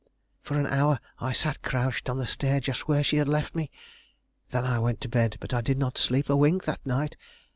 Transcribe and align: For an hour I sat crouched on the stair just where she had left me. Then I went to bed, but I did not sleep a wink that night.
For 0.41 0.57
an 0.59 0.65
hour 0.65 0.99
I 1.19 1.31
sat 1.31 1.61
crouched 1.61 2.09
on 2.09 2.17
the 2.17 2.25
stair 2.25 2.59
just 2.59 2.87
where 2.87 3.03
she 3.03 3.17
had 3.17 3.27
left 3.27 3.53
me. 3.53 3.69
Then 4.49 4.65
I 4.65 4.79
went 4.79 4.99
to 5.01 5.07
bed, 5.07 5.37
but 5.39 5.53
I 5.53 5.61
did 5.61 5.77
not 5.77 5.99
sleep 5.99 6.27
a 6.27 6.35
wink 6.35 6.63
that 6.63 6.83
night. 6.83 7.15